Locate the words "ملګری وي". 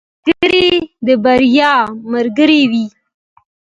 2.13-2.85